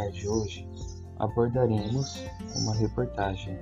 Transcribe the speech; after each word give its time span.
tarde 0.00 0.20
de 0.20 0.28
hoje 0.28 0.68
abordaremos 1.18 2.24
uma 2.56 2.74
reportagem 2.74 3.58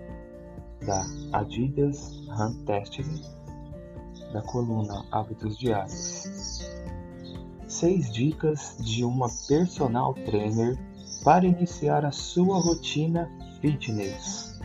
da 0.86 1.04
Adidas 1.32 2.24
Runtastic 2.28 3.06
da 4.32 4.40
coluna 4.42 5.04
Hábitos 5.10 5.58
Diários. 5.58 6.64
Seis 7.66 8.12
dicas 8.12 8.76
de 8.78 9.04
uma 9.04 9.28
personal 9.48 10.14
trainer 10.14 10.78
para 11.24 11.44
iniciar 11.44 12.04
a 12.04 12.12
sua 12.12 12.60
rotina 12.60 13.28
fitness. 13.60 14.60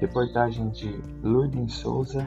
Reportagem 0.00 0.70
de 0.70 1.02
Lourdes 1.22 1.74
Souza, 1.74 2.26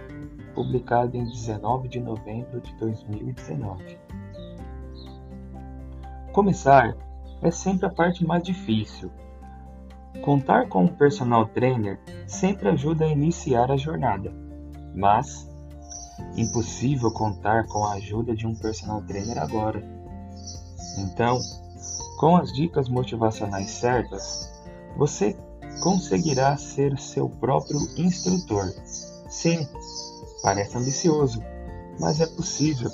publicada 0.54 1.18
em 1.18 1.26
19 1.26 1.88
de 1.88 2.00
novembro 2.00 2.62
de 2.62 2.76
2019. 2.76 3.98
Começar 6.32 7.11
é 7.42 7.52
sempre 7.52 7.86
a 7.86 7.90
parte 7.90 8.26
mais 8.26 8.44
difícil. 8.44 9.12
Contar 10.22 10.68
com 10.68 10.84
um 10.84 10.96
personal 10.96 11.48
trainer 11.48 12.00
sempre 12.28 12.70
ajuda 12.70 13.06
a 13.06 13.10
iniciar 13.10 13.72
a 13.72 13.78
jornada, 13.78 14.32
mas 14.94 15.50
impossível 16.36 17.12
contar 17.12 17.66
com 17.68 17.86
a 17.86 17.94
ajuda 17.94 18.36
de 18.36 18.46
um 18.46 18.54
personal 18.54 19.02
trainer 19.04 19.38
agora. 19.40 19.82
Então, 21.00 21.40
com 22.20 22.36
as 22.36 22.52
dicas 22.54 22.88
motivacionais 22.90 23.72
certas, 23.72 24.52
você 24.96 25.36
conseguirá 25.82 26.56
ser 26.58 26.98
seu 27.00 27.28
próprio 27.28 27.80
instrutor. 27.98 28.66
Sim, 29.30 29.68
parece 30.44 30.78
ambicioso, 30.78 31.42
mas 32.00 32.20
é 32.20 32.28
possível 32.28 32.90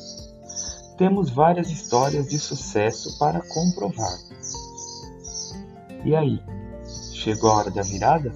temos 0.97 1.29
várias 1.29 1.69
histórias 1.69 2.27
de 2.27 2.39
sucesso 2.39 3.17
para 3.19 3.39
comprovar. 3.47 4.17
E 6.03 6.15
aí, 6.15 6.41
chegou 7.13 7.51
a 7.51 7.57
hora 7.57 7.71
da 7.71 7.83
virada? 7.83 8.33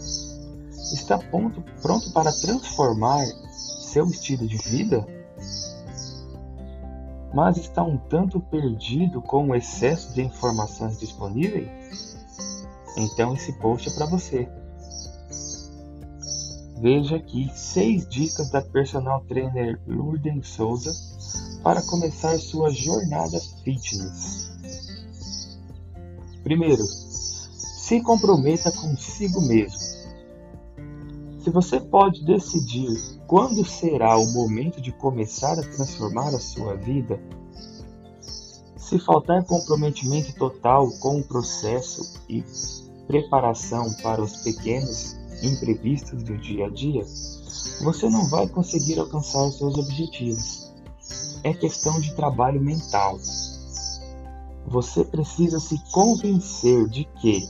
Está 0.93 1.17
pronto, 1.17 1.63
pronto 1.81 2.11
para 2.11 2.31
transformar 2.31 3.25
seu 3.51 4.05
estilo 4.07 4.47
de 4.47 4.57
vida? 4.57 5.05
Mas 7.33 7.57
está 7.57 7.81
um 7.81 7.97
tanto 7.97 8.39
perdido 8.39 9.21
com 9.21 9.49
o 9.49 9.55
excesso 9.55 10.13
de 10.13 10.21
informações 10.21 10.99
disponíveis? 10.99 12.17
Então 12.97 13.33
esse 13.33 13.53
post 13.53 13.89
é 13.89 13.93
para 13.93 14.05
você. 14.05 14.47
Veja 16.79 17.15
aqui 17.15 17.49
seis 17.55 18.07
dicas 18.07 18.49
da 18.49 18.61
personal 18.61 19.23
trainer 19.25 19.79
Lourdes 19.87 20.47
Souza 20.47 21.10
para 21.63 21.81
começar 21.83 22.37
sua 22.39 22.71
jornada 22.71 23.39
fitness. 23.63 24.51
Primeiro, 26.43 26.83
se 26.83 28.01
comprometa 28.01 28.71
consigo 28.71 29.41
mesmo. 29.41 29.79
Se 31.43 31.49
você 31.49 31.79
pode 31.79 32.23
decidir 32.25 33.19
quando 33.27 33.65
será 33.65 34.17
o 34.17 34.31
momento 34.33 34.81
de 34.81 34.91
começar 34.91 35.53
a 35.53 35.63
transformar 35.63 36.29
a 36.29 36.39
sua 36.39 36.75
vida, 36.75 37.19
se 38.77 38.99
faltar 38.99 39.43
comprometimento 39.45 40.33
total 40.35 40.89
com 40.99 41.19
o 41.19 41.23
processo 41.23 42.19
e 42.27 42.43
preparação 43.07 43.91
para 44.01 44.21
os 44.21 44.37
pequenos 44.37 45.15
imprevistos 45.43 46.23
do 46.23 46.37
dia 46.37 46.65
a 46.65 46.69
dia, 46.69 47.03
você 47.83 48.09
não 48.09 48.27
vai 48.29 48.47
conseguir 48.47 48.99
alcançar 48.99 49.49
seus 49.51 49.77
objetivos 49.77 50.70
é 51.43 51.53
questão 51.53 51.99
de 51.99 52.13
trabalho 52.15 52.61
mental. 52.61 53.19
Você 54.67 55.03
precisa 55.03 55.59
se 55.59 55.77
convencer 55.91 56.87
de 56.87 57.05
que, 57.19 57.47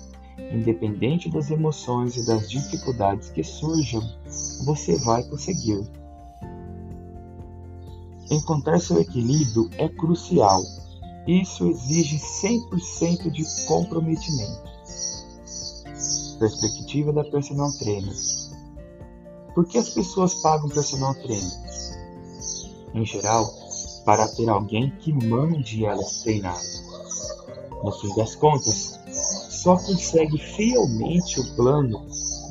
independente 0.52 1.30
das 1.30 1.52
emoções 1.52 2.16
e 2.18 2.26
das 2.26 2.50
dificuldades 2.50 3.30
que 3.30 3.44
surjam, 3.44 4.02
você 4.66 4.98
vai 5.00 5.24
conseguir. 5.24 5.82
Encontrar 8.30 8.80
seu 8.80 9.00
equilíbrio 9.00 9.70
é 9.78 9.90
crucial. 9.90 10.64
Isso 11.28 11.68
exige 11.68 12.18
100% 12.18 13.30
de 13.30 13.44
comprometimento. 13.68 14.72
Perspectiva 16.40 17.14
da 17.14 17.24
personal 17.26 17.72
trainer. 17.78 18.16
Por 19.54 19.68
que 19.68 19.78
as 19.78 19.90
pessoas 19.90 20.36
pagam 20.36 20.70
personal 20.70 21.14
trainer? 21.14 21.52
Em 22.94 23.06
geral, 23.06 23.61
para 24.06 24.28
ter 24.28 24.50
alguém 24.50 24.90
que 25.00 25.12
mande 25.12 25.86
elas 25.86 26.22
treinar. 26.22 26.60
No 27.84 27.92
fim 27.92 28.16
das 28.16 28.36
contas, 28.36 29.00
só 29.50 29.76
consegue 29.76 30.38
fielmente 30.38 31.40
o 31.40 31.56
plano 31.56 32.06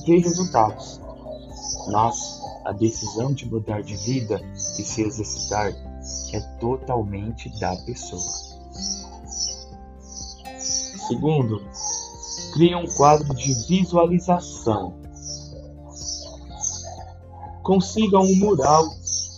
ver 0.07 0.19
resultados. 0.21 1.01
Mas 1.89 2.41
a 2.65 2.73
decisão 2.73 3.33
de 3.33 3.49
mudar 3.49 3.83
de 3.83 3.97
vida 3.97 4.41
e 4.55 4.85
se 4.85 5.03
exercitar 5.03 5.73
é 6.33 6.41
totalmente 6.59 7.49
da 7.59 7.75
pessoa. 7.77 8.51
Segundo, 11.09 11.61
crie 12.53 12.75
um 12.75 12.87
quadro 12.87 13.35
de 13.35 13.55
visualização. 13.67 14.95
Consiga 17.63 18.19
um 18.19 18.37
mural 18.37 18.89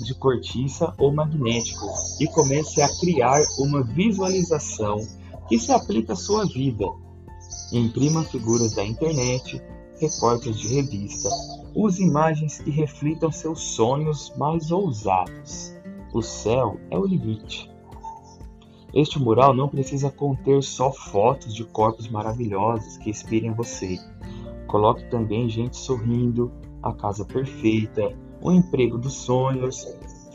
de 0.04 0.14
cortiça 0.14 0.92
ou 0.98 1.12
magnético 1.12 1.86
e 2.20 2.26
comece 2.26 2.80
a 2.82 2.88
criar 3.00 3.40
uma 3.58 3.82
visualização 3.82 4.98
que 5.48 5.58
se 5.58 5.72
aplica 5.72 6.12
à 6.12 6.16
sua 6.16 6.44
vida. 6.46 6.86
Imprima 7.72 8.22
figuras 8.24 8.74
da 8.74 8.84
internet, 8.84 9.62
recortes 9.98 10.58
de 10.58 10.74
revista, 10.74 11.28
use 11.74 12.02
imagens 12.02 12.58
que 12.58 12.70
reflitam 12.70 13.30
seus 13.30 13.60
sonhos 13.60 14.32
mais 14.36 14.70
ousados. 14.70 15.72
O 16.12 16.20
céu 16.20 16.78
é 16.90 16.98
o 16.98 17.06
limite. 17.06 17.70
Este 18.92 19.18
mural 19.18 19.54
não 19.54 19.68
precisa 19.68 20.10
conter 20.10 20.62
só 20.62 20.92
fotos 20.92 21.54
de 21.54 21.64
corpos 21.64 22.08
maravilhosos 22.08 22.98
que 22.98 23.08
inspirem 23.08 23.54
você. 23.54 23.98
Coloque 24.66 25.08
também 25.10 25.48
gente 25.48 25.76
sorrindo, 25.76 26.52
a 26.82 26.92
casa 26.92 27.24
perfeita, 27.24 28.14
o 28.42 28.50
emprego 28.50 28.98
dos 28.98 29.14
sonhos, 29.14 29.86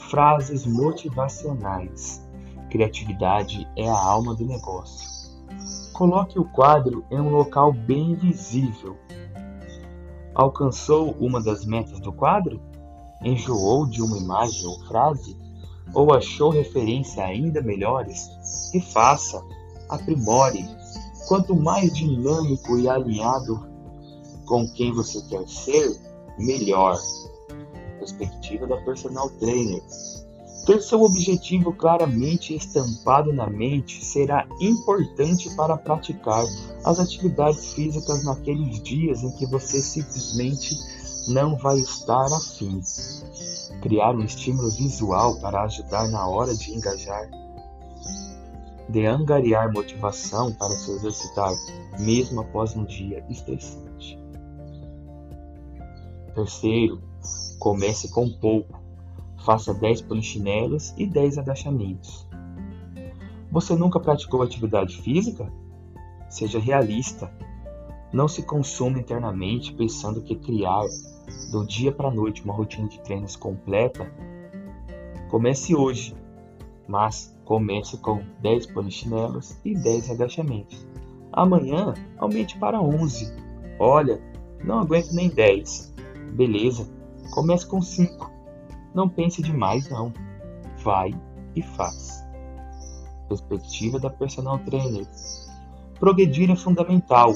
frases 0.10 0.66
motivacionais. 0.66 2.26
Criatividade 2.70 3.68
é 3.76 3.88
a 3.90 3.98
alma 3.98 4.34
do 4.34 4.46
negócio. 4.46 5.06
Coloque 5.94 6.40
o 6.40 6.46
quadro 6.46 7.04
em 7.12 7.20
um 7.20 7.30
local 7.30 7.74
bem 7.74 8.16
visível. 8.16 8.96
Alcançou 10.34 11.12
uma 11.20 11.42
das 11.42 11.66
metas 11.66 12.00
do 12.00 12.14
quadro? 12.14 12.62
Enjoou 13.22 13.86
de 13.86 14.02
uma 14.02 14.18
imagem 14.18 14.66
ou 14.66 14.80
frase? 14.86 15.36
Ou 15.94 16.14
achou 16.14 16.52
referência 16.52 17.24
ainda 17.24 17.62
melhores? 17.62 18.30
Refaça, 18.74 19.44
aprimore. 19.90 20.66
Quanto 21.28 21.56
mais 21.56 21.94
dinâmico 21.94 22.78
e 22.78 22.88
alinhado 22.88 23.68
com 24.46 24.66
quem 24.70 24.94
você 24.94 25.22
quer 25.24 25.46
ser, 25.48 26.00
melhor 26.38 26.98
perspectiva 28.08 28.66
da 28.68 28.78
personal 28.78 29.30
trainer. 29.32 29.82
Ter 30.66 30.82
seu 30.82 31.02
objetivo 31.02 31.72
claramente 31.74 32.54
estampado 32.54 33.32
na 33.32 33.48
mente 33.50 34.04
será 34.04 34.46
importante 34.60 35.50
para 35.56 35.78
praticar 35.78 36.44
as 36.84 37.00
atividades 37.00 37.74
físicas 37.74 38.26
naqueles 38.26 38.82
dias 38.84 39.24
em 39.24 39.32
que 39.38 39.46
você 39.46 39.82
simplesmente 39.82 40.76
não 41.30 41.56
vai 41.58 41.78
estar 41.78 42.26
afim. 42.26 42.82
Criar 43.82 44.14
um 44.16 44.24
estímulo 44.24 44.70
visual 44.72 45.40
para 45.40 45.64
ajudar 45.64 46.10
na 46.10 46.28
hora 46.28 46.54
de 46.54 46.74
engajar. 46.74 47.30
De 48.90 49.06
angariar 49.06 49.72
motivação 49.72 50.54
para 50.54 50.76
se 50.76 50.92
exercitar, 50.92 51.54
mesmo 52.00 52.42
após 52.42 52.76
um 52.76 52.84
dia 52.84 53.26
estressante. 53.30 54.18
Terceiro, 56.36 57.07
Comece 57.60 58.12
com 58.12 58.30
pouco. 58.30 58.80
Faça 59.46 59.74
10 59.74 60.02
polichinelos 60.02 60.94
e 60.98 61.06
10 61.06 61.38
agachamentos. 61.38 62.28
Você 63.52 63.76
nunca 63.76 64.00
praticou 64.00 64.42
atividade 64.42 65.02
física? 65.02 65.52
Seja 66.30 66.60
realista. 66.60 67.32
Não 68.12 68.28
se 68.28 68.44
consuma 68.44 69.00
internamente 69.00 69.74
pensando 69.74 70.22
que 70.22 70.36
criar 70.36 70.84
do 71.52 71.66
dia 71.66 71.92
para 71.92 72.10
a 72.10 72.14
noite 72.14 72.44
uma 72.44 72.54
rotina 72.54 72.88
de 72.88 73.00
treinos 73.02 73.36
completa. 73.36 74.10
Comece 75.30 75.76
hoje, 75.76 76.16
mas 76.88 77.38
comece 77.44 77.98
com 77.98 78.22
10 78.42 78.68
polichinelos 78.68 79.58
e 79.64 79.74
10 79.74 80.12
agachamentos. 80.12 80.86
Amanhã 81.32 81.94
aumente 82.18 82.58
para 82.58 82.82
11. 82.82 83.34
Olha, 83.80 84.22
não 84.64 84.80
aguento 84.80 85.12
nem 85.14 85.30
10. 85.30 85.94
Beleza, 86.34 86.90
Comece 87.32 87.66
com 87.66 87.82
5. 87.82 88.32
Não 88.94 89.08
pense 89.08 89.42
demais, 89.42 89.90
não. 89.90 90.14
Vai 90.84 91.12
e 91.56 91.62
faz. 91.62 92.24
Perspectiva 93.28 94.00
da 94.00 94.10
personal 94.10 94.60
trainer. 94.60 95.06
progredir 96.00 96.50
é 96.50 96.56
fundamental. 96.56 97.34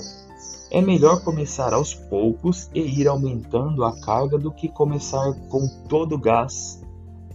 É 0.69 0.81
melhor 0.81 1.23
começar 1.23 1.73
aos 1.73 1.93
poucos 1.93 2.69
e 2.73 2.79
ir 2.79 3.07
aumentando 3.07 3.83
a 3.83 3.99
carga 3.99 4.38
do 4.38 4.51
que 4.51 4.69
começar 4.69 5.33
com 5.49 5.67
todo 5.89 6.15
o 6.15 6.17
gás, 6.17 6.81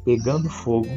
pegando 0.04 0.48
fogo, 0.48 0.88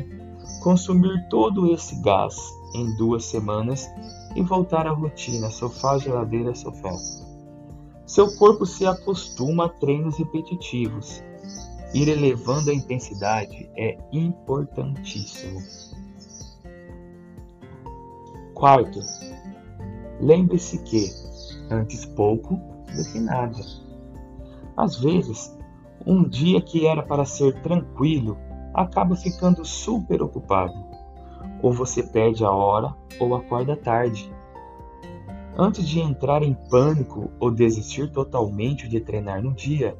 consumir 0.61 1.27
todo 1.29 1.73
esse 1.73 2.01
gás 2.01 2.37
em 2.73 2.95
duas 2.95 3.25
semanas 3.25 3.89
e 4.35 4.41
voltar 4.41 4.87
à 4.87 4.91
rotina 4.91 5.49
sofá, 5.49 5.97
geladeira, 5.97 6.55
sofá. 6.55 6.91
Seu 8.05 8.35
corpo 8.37 8.65
se 8.65 8.85
acostuma 8.85 9.65
a 9.65 9.69
treinos 9.69 10.17
repetitivos. 10.17 11.21
Ir 11.93 12.07
elevando 12.07 12.69
a 12.69 12.73
intensidade 12.73 13.69
é 13.75 13.97
importantíssimo. 14.11 15.59
Quarto, 18.53 18.99
lembre-se 20.19 20.77
que 20.83 21.09
antes 21.71 22.05
pouco 22.05 22.55
do 22.95 23.11
que 23.11 23.19
nada. 23.19 23.57
Às 24.77 24.99
vezes, 24.99 25.57
um 26.05 26.23
dia 26.23 26.61
que 26.61 26.85
era 26.85 27.01
para 27.01 27.25
ser 27.25 27.59
tranquilo 27.61 28.37
acaba 28.73 29.15
ficando 29.15 29.65
super 29.65 30.21
ocupado. 30.21 30.73
Ou 31.61 31.73
você 31.73 32.03
perde 32.03 32.43
a 32.45 32.51
hora 32.51 32.95
ou 33.19 33.35
acorda 33.35 33.75
tarde. 33.75 34.31
Antes 35.57 35.87
de 35.87 35.99
entrar 35.99 36.43
em 36.43 36.53
pânico 36.53 37.31
ou 37.39 37.51
desistir 37.51 38.11
totalmente 38.11 38.87
de 38.87 39.01
treinar 39.01 39.41
no 39.41 39.53
dia, 39.53 39.97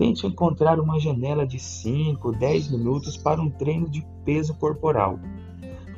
tente 0.00 0.26
encontrar 0.26 0.80
uma 0.80 0.98
janela 0.98 1.46
de 1.46 1.58
5, 1.58 2.32
10 2.32 2.70
minutos 2.70 3.18
para 3.18 3.38
um 3.38 3.50
treino 3.50 3.86
de 3.86 4.02
peso 4.24 4.54
corporal, 4.54 5.20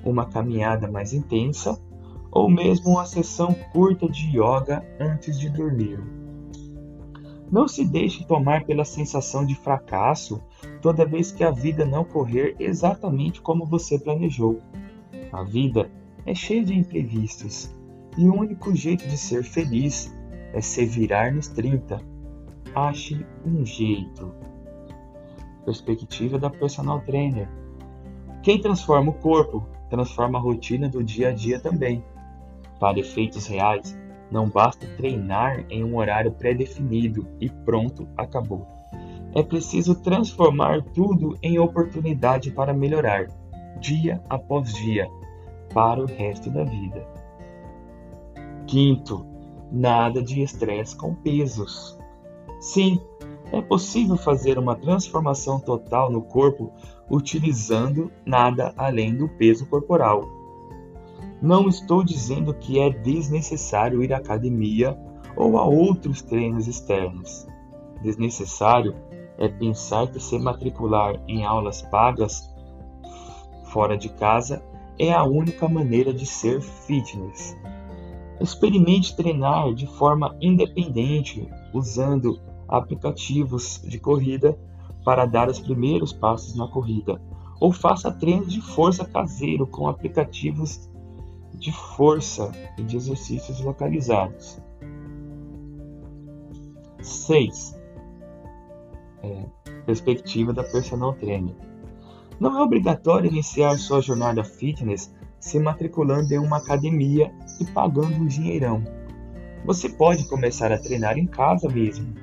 uma 0.04 0.26
caminhada 0.26 0.90
mais 0.90 1.12
intensa 1.12 1.80
ou 2.28 2.50
mesmo 2.50 2.90
uma 2.90 3.06
sessão 3.06 3.54
curta 3.72 4.08
de 4.08 4.36
yoga 4.36 4.84
antes 4.98 5.38
de 5.38 5.48
dormir. 5.48 6.00
Não 7.48 7.68
se 7.68 7.84
deixe 7.84 8.26
tomar 8.26 8.64
pela 8.64 8.84
sensação 8.84 9.46
de 9.46 9.54
fracasso 9.54 10.42
toda 10.80 11.06
vez 11.06 11.30
que 11.30 11.44
a 11.44 11.52
vida 11.52 11.84
não 11.84 12.02
correr 12.02 12.56
exatamente 12.58 13.40
como 13.40 13.64
você 13.64 14.00
planejou. 14.00 14.60
A 15.32 15.44
vida 15.44 15.88
é 16.26 16.34
cheia 16.34 16.64
de 16.64 16.74
imprevistos 16.74 17.72
e 18.18 18.28
o 18.28 18.34
único 18.34 18.74
jeito 18.74 19.06
de 19.06 19.16
ser 19.16 19.44
feliz 19.44 20.12
é 20.52 20.60
se 20.60 20.84
virar 20.84 21.32
nos 21.32 21.46
30. 21.46 22.11
Ache 22.74 23.26
um 23.44 23.66
jeito. 23.66 24.34
Perspectiva 25.64 26.38
da 26.38 26.48
personal 26.48 27.00
trainer. 27.02 27.46
Quem 28.42 28.58
transforma 28.58 29.10
o 29.10 29.14
corpo, 29.14 29.66
transforma 29.90 30.38
a 30.38 30.42
rotina 30.42 30.88
do 30.88 31.04
dia 31.04 31.28
a 31.28 31.32
dia 31.32 31.60
também. 31.60 32.02
Para 32.80 32.98
efeitos 32.98 33.46
reais, 33.46 33.94
não 34.30 34.48
basta 34.48 34.86
treinar 34.96 35.66
em 35.68 35.84
um 35.84 35.98
horário 35.98 36.32
pré-definido 36.32 37.28
e 37.38 37.50
pronto, 37.50 38.08
acabou. 38.16 38.66
É 39.34 39.42
preciso 39.42 39.94
transformar 39.96 40.82
tudo 40.82 41.36
em 41.42 41.58
oportunidade 41.58 42.50
para 42.50 42.72
melhorar, 42.72 43.26
dia 43.80 44.22
após 44.30 44.72
dia, 44.72 45.06
para 45.74 46.00
o 46.00 46.06
resto 46.06 46.50
da 46.50 46.64
vida. 46.64 47.06
Quinto, 48.66 49.26
nada 49.70 50.22
de 50.22 50.42
estresse 50.42 50.96
com 50.96 51.14
pesos. 51.14 52.01
Sim, 52.62 52.98
é 53.52 53.60
possível 53.60 54.16
fazer 54.16 54.58
uma 54.58 54.74
transformação 54.74 55.60
total 55.60 56.10
no 56.10 56.22
corpo 56.22 56.72
utilizando 57.10 58.10
nada 58.24 58.72
além 58.78 59.14
do 59.14 59.28
peso 59.28 59.66
corporal 59.66 60.42
não 61.42 61.68
estou 61.68 62.04
dizendo 62.04 62.54
que 62.54 62.78
é 62.78 62.88
desnecessário 62.88 64.00
ir 64.00 64.14
à 64.14 64.18
academia 64.18 64.96
ou 65.36 65.58
a 65.58 65.64
outros 65.64 66.22
treinos 66.22 66.68
externos. 66.68 67.48
Desnecessário 68.00 68.94
é 69.36 69.48
pensar 69.48 70.06
que 70.06 70.20
se 70.20 70.38
matricular 70.38 71.20
em 71.26 71.44
aulas 71.44 71.82
pagas 71.82 72.48
fora 73.64 73.98
de 73.98 74.08
casa 74.10 74.62
é 74.96 75.12
a 75.12 75.24
única 75.24 75.68
maneira 75.68 76.14
de 76.14 76.24
ser 76.24 76.60
fitness. 76.60 77.56
Experimente 78.40 79.16
treinar 79.16 79.74
de 79.74 79.88
forma 79.88 80.36
independente 80.40 81.48
usando 81.74 82.40
aplicativos 82.72 83.80
de 83.84 83.98
corrida 83.98 84.58
para 85.04 85.26
dar 85.26 85.48
os 85.48 85.60
primeiros 85.60 86.12
passos 86.12 86.56
na 86.56 86.66
corrida, 86.66 87.20
ou 87.60 87.72
faça 87.72 88.10
treinos 88.10 88.52
de 88.52 88.60
força 88.60 89.04
caseiro 89.04 89.66
com 89.66 89.88
aplicativos 89.88 90.90
de 91.54 91.70
força 91.70 92.50
e 92.78 92.82
de 92.82 92.96
exercícios 92.96 93.60
localizados. 93.60 94.58
6. 97.02 97.78
É, 99.22 99.44
perspectiva 99.84 100.52
da 100.52 100.64
personal 100.64 101.12
trainer. 101.14 101.54
Não 102.40 102.58
é 102.58 102.62
obrigatório 102.62 103.30
iniciar 103.30 103.76
sua 103.78 104.00
jornada 104.00 104.42
fitness 104.42 105.14
se 105.38 105.58
matriculando 105.58 106.32
em 106.32 106.38
uma 106.38 106.58
academia 106.58 107.32
e 107.60 107.64
pagando 107.66 108.14
um 108.14 108.26
dinheirão. 108.26 108.82
Você 109.64 109.88
pode 109.88 110.26
começar 110.28 110.72
a 110.72 110.78
treinar 110.78 111.18
em 111.18 111.26
casa 111.26 111.68
mesmo, 111.68 112.14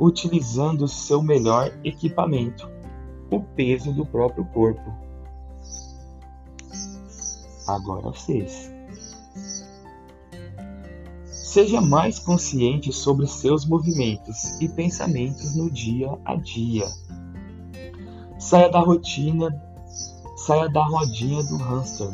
utilizando 0.00 0.84
o 0.84 0.88
seu 0.88 1.22
melhor 1.22 1.78
equipamento, 1.84 2.66
o 3.30 3.40
peso 3.40 3.92
do 3.92 4.06
próprio 4.06 4.46
corpo. 4.46 4.90
Agora 7.68 8.10
vocês. 8.10 8.72
Seja 11.26 11.80
mais 11.80 12.18
consciente 12.18 12.92
sobre 12.92 13.26
seus 13.26 13.66
movimentos 13.66 14.58
e 14.60 14.68
pensamentos 14.68 15.54
no 15.54 15.70
dia 15.70 16.16
a 16.24 16.34
dia. 16.36 16.86
Saia 18.38 18.70
da 18.70 18.80
rotina, 18.80 19.62
saia 20.36 20.68
da 20.68 20.82
rodinha 20.82 21.42
do 21.42 21.56
hamster. 21.56 22.08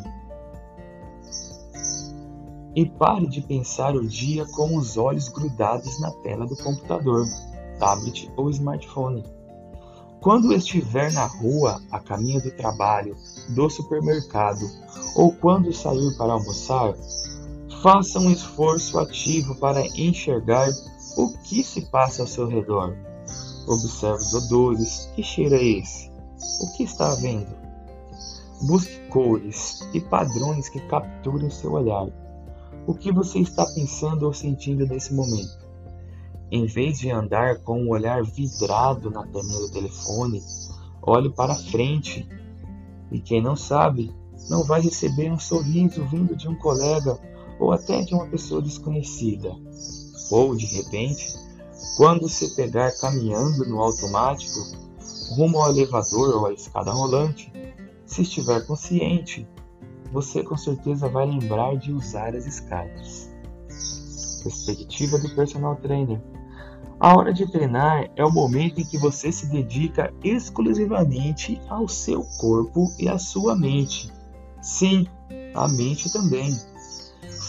E 2.75 2.85
pare 2.85 3.27
de 3.27 3.41
pensar 3.41 3.95
o 3.95 4.05
dia 4.05 4.45
com 4.47 4.75
os 4.75 4.97
olhos 4.97 5.29
grudados 5.29 5.99
na 6.01 6.11
tela 6.21 6.45
do 6.45 6.55
computador, 6.57 7.25
tablet 7.77 8.31
ou 8.35 8.49
smartphone. 8.49 9.23
Quando 10.21 10.53
estiver 10.53 11.11
na 11.13 11.25
rua, 11.25 11.81
a 11.91 11.99
caminho 11.99 12.41
do 12.41 12.51
trabalho, 12.51 13.15
do 13.49 13.69
supermercado 13.69 14.65
ou 15.15 15.31
quando 15.33 15.71
sair 15.73 16.17
para 16.17 16.33
almoçar, 16.33 16.93
faça 17.81 18.19
um 18.19 18.31
esforço 18.31 18.99
ativo 18.99 19.55
para 19.55 19.85
enxergar 19.95 20.69
o 21.15 21.29
que 21.43 21.63
se 21.63 21.81
passa 21.89 22.23
ao 22.23 22.27
seu 22.27 22.47
redor. 22.47 22.95
Observe 23.67 24.21
os 24.21 24.33
odores. 24.33 25.09
Que 25.15 25.23
cheiro 25.23 25.55
é 25.55 25.63
esse? 25.63 26.09
O 26.61 26.71
que 26.75 26.83
está 26.83 27.13
vendo? 27.15 27.55
Busque 28.63 28.97
cores 29.09 29.87
e 29.93 29.99
padrões 29.99 30.69
que 30.69 30.79
capturem 30.87 31.49
seu 31.49 31.73
olhar. 31.73 32.07
O 32.87 32.93
que 32.93 33.11
você 33.11 33.39
está 33.39 33.65
pensando 33.65 34.25
ou 34.25 34.33
sentindo 34.33 34.85
nesse 34.87 35.13
momento? 35.13 35.66
Em 36.51 36.65
vez 36.65 36.99
de 36.99 37.11
andar 37.11 37.59
com 37.59 37.83
o 37.83 37.89
olhar 37.89 38.23
vidrado 38.23 39.11
na 39.11 39.25
telinha 39.27 39.59
do 39.59 39.71
telefone, 39.71 40.41
olhe 41.01 41.29
para 41.29 41.55
frente. 41.55 42.27
E 43.11 43.19
quem 43.19 43.41
não 43.41 43.55
sabe, 43.55 44.13
não 44.49 44.63
vai 44.63 44.81
receber 44.81 45.31
um 45.31 45.39
sorriso 45.39 46.05
vindo 46.05 46.35
de 46.35 46.47
um 46.47 46.55
colega 46.55 47.19
ou 47.59 47.71
até 47.71 48.01
de 48.01 48.13
uma 48.13 48.27
pessoa 48.27 48.61
desconhecida. 48.61 49.53
Ou, 50.31 50.55
de 50.55 50.65
repente, 50.65 51.35
quando 51.97 52.29
se 52.29 52.55
pegar 52.55 52.91
caminhando 52.99 53.65
no 53.65 53.81
automático, 53.81 54.59
rumo 55.35 55.59
ao 55.59 55.71
elevador 55.71 56.35
ou 56.35 56.45
à 56.45 56.53
escada 56.53 56.91
rolante, 56.91 57.51
se 58.05 58.21
estiver 58.21 58.65
consciente, 58.65 59.47
você 60.11 60.43
com 60.43 60.55
certeza 60.55 61.09
vai 61.09 61.25
lembrar 61.25 61.75
de 61.77 61.91
usar 61.91 62.35
as 62.35 62.45
escadas. 62.45 63.29
Perspectiva 64.43 65.17
do 65.17 65.29
personal 65.35 65.75
trainer. 65.77 66.21
A 66.99 67.15
hora 67.15 67.31
de 67.31 67.49
treinar 67.51 68.09
é 68.15 68.25
o 68.25 68.31
momento 68.31 68.81
em 68.81 68.85
que 68.85 68.97
você 68.97 69.31
se 69.31 69.47
dedica 69.47 70.11
exclusivamente 70.23 71.61
ao 71.69 71.87
seu 71.87 72.23
corpo 72.39 72.91
e 72.97 73.07
à 73.07 73.19
sua 73.19 73.55
mente. 73.55 74.11
Sim, 74.61 75.05
a 75.53 75.67
mente 75.67 76.11
também. 76.11 76.51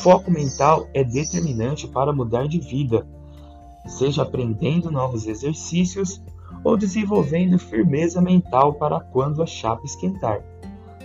Foco 0.02 0.30
mental 0.30 0.86
é 0.92 1.02
determinante 1.02 1.88
para 1.88 2.12
mudar 2.12 2.46
de 2.46 2.60
vida, 2.60 3.06
seja 3.86 4.22
aprendendo 4.22 4.90
novos 4.90 5.26
exercícios 5.26 6.22
ou 6.62 6.76
desenvolvendo 6.76 7.58
firmeza 7.58 8.20
mental 8.20 8.74
para 8.74 9.00
quando 9.00 9.42
a 9.42 9.46
chapa 9.46 9.84
esquentar. 9.84 10.42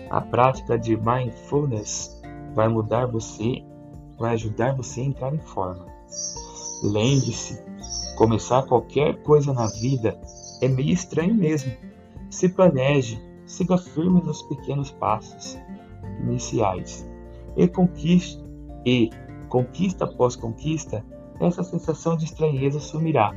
A 0.10 0.22
prática 0.22 0.78
de 0.78 0.98
mindfulness 0.98 2.22
vai 2.54 2.68
mudar 2.68 3.08
você, 3.08 3.64
vai 4.18 4.34
ajudar 4.34 4.76
você 4.76 5.02
a 5.02 5.06
entrar 5.06 5.34
em 5.34 5.40
forma. 5.40 5.86
Lembre-se 6.84 7.64
Começar 8.16 8.62
qualquer 8.64 9.24
coisa 9.24 9.52
na 9.54 9.66
vida 9.66 10.20
é 10.62 10.68
meio 10.68 10.94
estranho 10.94 11.34
mesmo. 11.34 11.72
Se 12.30 12.48
planeje, 12.48 13.20
siga 13.46 13.76
firme 13.78 14.22
nos 14.22 14.44
pequenos 14.44 14.92
passos 14.92 15.58
iniciais 16.22 17.10
e 17.58 17.68
conquiste, 17.68 18.44
e 18.86 19.10
Conquista 19.54 20.06
após 20.06 20.36
conquista, 20.36 21.06
essa 21.40 21.62
sensação 21.62 22.18
de 22.18 22.26
estranheza 22.26 22.80
sumirá. 22.80 23.32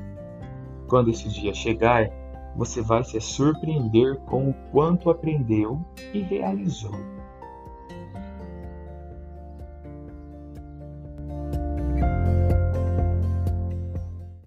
Quando 0.88 1.10
esse 1.10 1.28
dia 1.28 1.52
chegar, 1.52 2.08
você 2.56 2.80
vai 2.80 3.04
se 3.04 3.20
surpreender 3.20 4.16
com 4.20 4.48
o 4.48 4.54
quanto 4.72 5.10
aprendeu 5.10 5.78
e 6.14 6.22
realizou. 6.22 6.94